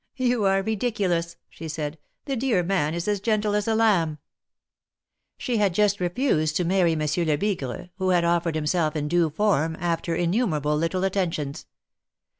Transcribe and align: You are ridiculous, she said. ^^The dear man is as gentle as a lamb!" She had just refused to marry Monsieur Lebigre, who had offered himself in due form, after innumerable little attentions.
You 0.17 0.45
are 0.45 0.63
ridiculous, 0.63 1.35
she 1.47 1.67
said. 1.67 1.99
^^The 2.25 2.35
dear 2.39 2.63
man 2.63 2.95
is 2.95 3.07
as 3.07 3.19
gentle 3.19 3.53
as 3.53 3.67
a 3.67 3.75
lamb!" 3.75 4.17
She 5.37 5.57
had 5.57 5.75
just 5.75 5.99
refused 5.99 6.55
to 6.55 6.63
marry 6.65 6.95
Monsieur 6.95 7.23
Lebigre, 7.23 7.91
who 7.97 8.09
had 8.09 8.25
offered 8.25 8.55
himself 8.55 8.95
in 8.95 9.07
due 9.07 9.29
form, 9.29 9.77
after 9.79 10.15
innumerable 10.15 10.75
little 10.75 11.03
attentions. 11.03 11.67